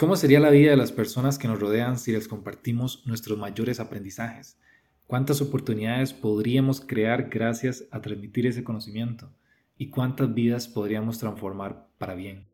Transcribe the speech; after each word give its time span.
¿Cómo 0.00 0.16
sería 0.16 0.40
la 0.40 0.48
vida 0.48 0.70
de 0.70 0.78
las 0.78 0.92
personas 0.92 1.38
que 1.38 1.46
nos 1.46 1.60
rodean 1.60 1.98
si 1.98 2.10
les 2.10 2.26
compartimos 2.26 3.06
nuestros 3.06 3.36
mayores 3.36 3.80
aprendizajes? 3.80 4.58
¿Cuántas 5.06 5.42
oportunidades 5.42 6.14
podríamos 6.14 6.80
crear 6.80 7.28
gracias 7.28 7.84
a 7.90 8.00
transmitir 8.00 8.46
ese 8.46 8.64
conocimiento? 8.64 9.30
¿Y 9.76 9.90
cuántas 9.90 10.32
vidas 10.32 10.68
podríamos 10.68 11.18
transformar 11.18 11.86
para 11.98 12.14
bien? 12.14 12.49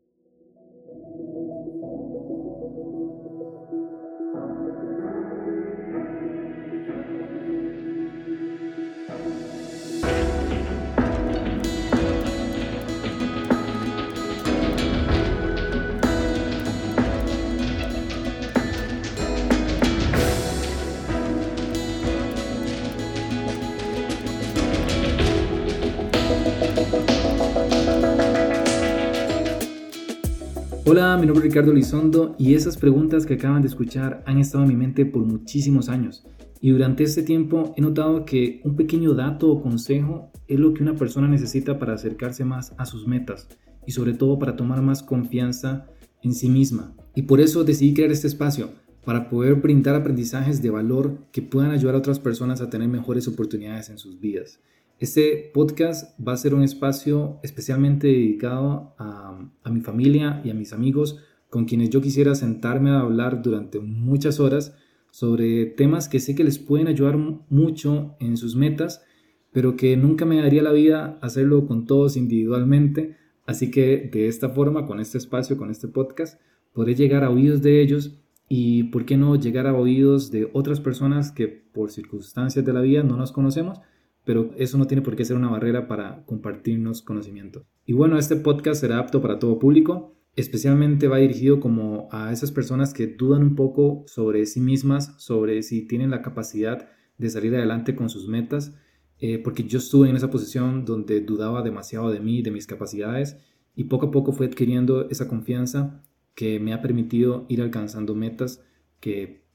Hola, 30.85 31.17
mi 31.17 31.25
nombre 31.25 31.45
es 31.45 31.53
Ricardo 31.53 31.73
Lizondo 31.73 32.35
y 32.39 32.53
esas 32.53 32.77
preguntas 32.77 33.25
que 33.25 33.33
acaban 33.33 33.61
de 33.61 33.67
escuchar 33.67 34.23
han 34.25 34.39
estado 34.39 34.63
en 34.63 34.69
mi 34.69 34.75
mente 34.75 35.05
por 35.05 35.23
muchísimos 35.25 35.89
años. 35.89 36.25
Y 36.61 36.71
durante 36.71 37.03
este 37.03 37.23
tiempo 37.23 37.73
he 37.75 37.81
notado 37.81 38.25
que 38.25 38.61
un 38.63 38.75
pequeño 38.75 39.13
dato 39.13 39.51
o 39.51 39.61
consejo 39.61 40.31
es 40.47 40.59
lo 40.59 40.73
que 40.73 40.83
una 40.83 40.95
persona 40.95 41.27
necesita 41.27 41.77
para 41.77 41.93
acercarse 41.93 42.45
más 42.45 42.73
a 42.77 42.85
sus 42.85 43.05
metas 43.05 43.47
y 43.85 43.91
sobre 43.91 44.13
todo 44.13 44.39
para 44.39 44.55
tomar 44.55 44.81
más 44.81 45.03
confianza 45.03 45.87
en 46.23 46.33
sí 46.33 46.49
misma. 46.49 46.95
Y 47.15 47.23
por 47.23 47.41
eso 47.41 47.63
decidí 47.63 47.93
crear 47.93 48.11
este 48.11 48.27
espacio, 48.27 48.69
para 49.07 49.29
poder 49.29 49.55
brindar 49.55 49.95
aprendizajes 49.95 50.61
de 50.61 50.69
valor 50.69 51.19
que 51.31 51.41
puedan 51.41 51.71
ayudar 51.71 51.95
a 51.95 51.99
otras 51.99 52.19
personas 52.19 52.59
a 52.59 52.69
tener 52.69 52.89
mejores 52.89 53.25
oportunidades 53.29 53.89
en 53.89 53.97
sus 53.97 54.19
vidas. 54.19 54.59
Este 54.99 55.51
podcast 55.53 56.19
va 56.19 56.33
a 56.33 56.37
ser 56.37 56.55
un 56.55 56.63
espacio 56.63 57.39
especialmente 57.43 58.07
dedicado 58.07 58.95
a, 58.97 59.37
mi 59.69 59.81
familia 59.81 60.41
y 60.43 60.49
a 60.49 60.55
mis 60.55 60.73
amigos 60.73 61.19
con 61.51 61.65
quienes 61.65 61.91
yo 61.91 62.01
quisiera 62.01 62.33
sentarme 62.33 62.89
a 62.89 63.01
hablar 63.01 63.43
durante 63.43 63.79
muchas 63.79 64.39
horas 64.39 64.75
sobre 65.11 65.67
temas 65.67 66.09
que 66.09 66.19
sé 66.19 66.33
que 66.33 66.43
les 66.43 66.57
pueden 66.57 66.87
ayudar 66.87 67.15
mucho 67.17 68.15
en 68.19 68.37
sus 68.37 68.55
metas, 68.55 69.03
pero 69.51 69.75
que 69.75 69.95
nunca 69.97 70.25
me 70.25 70.41
daría 70.41 70.63
la 70.63 70.71
vida 70.71 71.19
hacerlo 71.21 71.67
con 71.67 71.85
todos 71.85 72.17
individualmente. 72.17 73.17
Así 73.45 73.69
que 73.69 74.09
de 74.11 74.27
esta 74.27 74.49
forma, 74.49 74.87
con 74.87 74.99
este 74.99 75.19
espacio, 75.19 75.57
con 75.57 75.69
este 75.69 75.87
podcast, 75.87 76.41
podré 76.73 76.95
llegar 76.95 77.23
a 77.23 77.29
oídos 77.29 77.61
de 77.61 77.83
ellos 77.83 78.17
y, 78.49 78.85
¿por 78.85 79.05
qué 79.05 79.15
no, 79.15 79.35
llegar 79.35 79.67
a 79.67 79.75
oídos 79.75 80.31
de 80.31 80.49
otras 80.53 80.79
personas 80.79 81.31
que 81.31 81.47
por 81.47 81.91
circunstancias 81.91 82.65
de 82.65 82.73
la 82.73 82.81
vida 82.81 83.03
no 83.03 83.15
nos 83.15 83.31
conocemos? 83.31 83.79
Pero 84.27 84.51
eso 84.57 84.77
no 84.77 84.87
tiene 84.87 85.01
por 85.01 85.15
qué 85.15 85.23
ser 85.23 85.37
una 85.37 85.49
barrera 85.49 85.87
para 85.87 86.25
compartirnos 86.25 87.01
conocimiento. 87.01 87.65
Y 87.85 87.93
bueno, 87.93 88.19
este 88.19 88.35
podcast 88.35 88.81
será 88.81 88.99
apto 88.99 89.21
para 89.21 89.39
todo 89.39 89.57
público, 89.57 90.17
especialmente 90.35 91.07
va 91.07 91.17
dirigido 91.17 91.61
como 91.61 92.09
a 92.11 92.33
esas 92.33 92.51
personas 92.51 92.93
que 92.93 93.07
dudan 93.07 93.41
un 93.41 93.55
poco 93.55 94.03
sobre 94.05 94.45
sí 94.45 94.59
mismas, 94.59 95.15
sobre 95.17 95.63
si 95.63 95.87
tienen 95.87 96.11
la 96.11 96.21
capacidad 96.21 96.89
de 97.17 97.29
salir 97.29 97.55
adelante 97.55 97.95
con 97.95 98.09
sus 98.09 98.27
metas, 98.27 98.75
eh, 99.19 99.39
porque 99.39 99.63
yo 99.63 99.77
estuve 99.77 100.09
en 100.09 100.17
esa 100.17 100.29
posición 100.29 100.83
donde 100.83 101.21
dudaba 101.21 101.63
demasiado 101.63 102.11
de 102.11 102.19
mí, 102.19 102.41
de 102.41 102.51
mis 102.51 102.67
capacidades, 102.67 103.37
y 103.75 103.85
poco 103.85 104.07
a 104.07 104.11
poco 104.11 104.33
fui 104.33 104.47
adquiriendo 104.47 105.09
esa 105.09 105.29
confianza 105.29 106.03
que 106.35 106.59
me 106.59 106.73
ha 106.73 106.81
permitido 106.81 107.45
ir 107.47 107.61
alcanzando 107.61 108.13
metas 108.13 108.61
que 108.99 109.47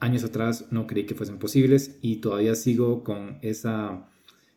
años 0.00 0.22
atrás 0.22 0.66
no 0.70 0.86
creí 0.86 1.06
que 1.06 1.14
fuesen 1.14 1.38
posibles 1.38 1.98
y 2.02 2.16
todavía 2.16 2.54
sigo 2.54 3.02
con 3.02 3.38
esa 3.40 4.10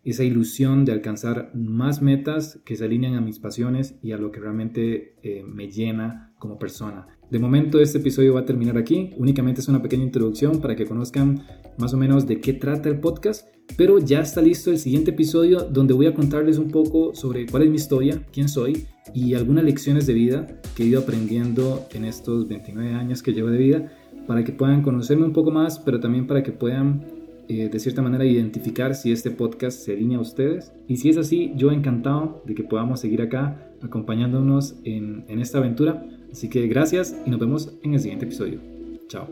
esa 0.03 0.23
ilusión 0.23 0.85
de 0.85 0.91
alcanzar 0.91 1.51
más 1.53 2.01
metas 2.01 2.59
que 2.65 2.75
se 2.75 2.85
alinean 2.85 3.15
a 3.15 3.21
mis 3.21 3.39
pasiones 3.39 3.95
y 4.01 4.13
a 4.13 4.17
lo 4.17 4.31
que 4.31 4.39
realmente 4.39 5.15
eh, 5.21 5.43
me 5.43 5.69
llena 5.69 6.33
como 6.39 6.57
persona. 6.57 7.07
De 7.29 7.39
momento 7.39 7.79
este 7.79 7.99
episodio 7.99 8.33
va 8.33 8.41
a 8.41 8.45
terminar 8.45 8.77
aquí, 8.77 9.11
únicamente 9.17 9.61
es 9.61 9.67
una 9.67 9.81
pequeña 9.81 10.03
introducción 10.03 10.59
para 10.59 10.75
que 10.75 10.85
conozcan 10.85 11.43
más 11.77 11.93
o 11.93 11.97
menos 11.97 12.27
de 12.27 12.41
qué 12.41 12.53
trata 12.53 12.89
el 12.89 12.99
podcast, 12.99 13.47
pero 13.77 13.99
ya 13.99 14.19
está 14.19 14.41
listo 14.41 14.69
el 14.71 14.79
siguiente 14.79 15.11
episodio 15.11 15.61
donde 15.61 15.93
voy 15.93 16.07
a 16.07 16.13
contarles 16.13 16.57
un 16.57 16.69
poco 16.69 17.15
sobre 17.15 17.45
cuál 17.45 17.63
es 17.63 17.69
mi 17.69 17.75
historia, 17.75 18.21
quién 18.33 18.49
soy 18.49 18.85
y 19.13 19.35
algunas 19.35 19.63
lecciones 19.63 20.07
de 20.07 20.13
vida 20.13 20.47
que 20.75 20.83
he 20.83 20.87
ido 20.87 20.99
aprendiendo 20.99 21.87
en 21.93 22.05
estos 22.05 22.47
29 22.47 22.93
años 22.93 23.23
que 23.23 23.33
llevo 23.33 23.49
de 23.49 23.57
vida 23.57 23.91
para 24.27 24.43
que 24.43 24.51
puedan 24.51 24.81
conocerme 24.81 25.25
un 25.25 25.33
poco 25.33 25.51
más, 25.51 25.79
pero 25.79 25.99
también 25.99 26.27
para 26.27 26.43
que 26.43 26.51
puedan 26.51 27.05
eh, 27.47 27.69
de 27.69 27.79
cierta 27.79 28.01
manera 28.01 28.25
identificar 28.25 28.95
si 28.95 29.11
este 29.11 29.31
podcast 29.31 29.79
se 29.79 29.93
alinea 29.93 30.17
a 30.17 30.21
ustedes. 30.21 30.71
Y 30.87 30.97
si 30.97 31.09
es 31.09 31.17
así, 31.17 31.53
yo 31.55 31.71
encantado 31.71 32.41
de 32.45 32.55
que 32.55 32.63
podamos 32.63 32.99
seguir 32.99 33.21
acá 33.21 33.71
acompañándonos 33.81 34.75
en, 34.83 35.25
en 35.27 35.39
esta 35.39 35.57
aventura. 35.57 36.05
Así 36.31 36.49
que 36.49 36.67
gracias 36.67 37.15
y 37.25 37.29
nos 37.29 37.39
vemos 37.39 37.73
en 37.83 37.93
el 37.93 37.99
siguiente 37.99 38.25
episodio. 38.25 38.59
Chao. 39.07 39.27